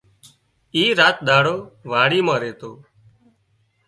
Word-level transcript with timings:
اي 0.75 0.83
راچ 0.99 1.17
ۮاڙو 1.27 1.55
واڙي 1.91 2.19
مان 2.27 2.37
ريتو 2.41 2.71